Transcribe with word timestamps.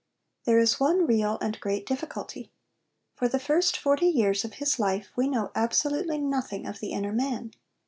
There 0.45 0.57
is 0.57 0.79
one 0.79 1.05
real 1.05 1.37
and 1.41 1.59
great 1.59 1.85
difficulty. 1.85 2.51
For 3.13 3.27
the 3.27 3.37
first 3.37 3.77
forty 3.77 4.07
years 4.07 4.43
of 4.43 4.53
his 4.53 4.79
life 4.79 5.09
we 5.15 5.27
know 5.27 5.51
absolutely 5.53 6.17
nothing 6.17 6.65
of 6.65 6.79
the 6.79 6.91
inner 6.91 7.13
man. 7.13 7.51